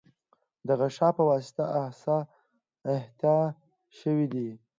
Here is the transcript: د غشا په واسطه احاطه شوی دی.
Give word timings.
د 0.67 0.69
غشا 0.79 1.09
په 1.17 1.23
واسطه 1.29 1.63
احاطه 1.85 3.37
شوی 3.99 4.25
دی. 4.33 4.49